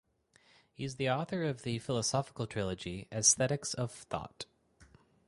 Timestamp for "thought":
3.91-4.47